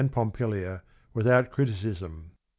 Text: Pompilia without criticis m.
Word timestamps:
Pompilia 0.09 0.81
without 1.13 1.51
criticis 1.51 2.01
m. 2.01 2.31